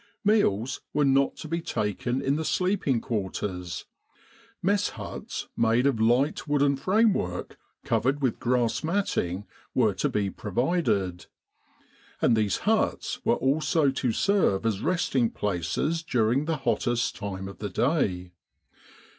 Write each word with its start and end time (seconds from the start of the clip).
Meals 0.23 0.81
were 0.95 1.05
not 1.05 1.35
to 1.35 1.47
be 1.47 1.61
taken 1.61 2.23
in 2.23 2.35
the 2.35 2.43
sleeping 2.43 2.99
quarters. 3.01 3.85
Mess 4.63 4.89
huts, 4.89 5.47
made 5.55 5.85
of 5.85 5.99
light 6.01 6.47
wooden 6.47 6.75
framework, 6.75 7.59
covered 7.85 8.19
with 8.19 8.39
grass 8.39 8.83
matting, 8.83 9.45
were 9.75 9.93
to 9.93 10.09
be 10.09 10.31
provided; 10.31 11.27
and 12.19 12.35
these 12.35 12.57
huts 12.65 13.23
were 13.23 13.35
also 13.35 13.91
to 13.91 14.11
serve 14.11 14.65
as 14.65 14.81
resting 14.81 15.29
places 15.29 16.01
during 16.01 16.45
the 16.45 16.57
hottest 16.57 17.15
time 17.15 17.47
of 17.47 17.59
the 17.59 17.69
day. 17.69 18.31